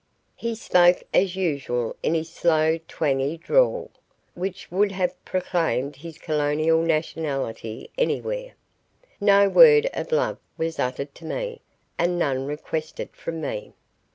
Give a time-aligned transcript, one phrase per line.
[0.35, 3.91] He spoke as usual in his slow twangy drawl,
[4.33, 8.53] which would have proclaimed his Colonial nationality anywhere.
[9.19, 11.61] No word of love was uttered to me
[11.99, 13.73] and none requested from me.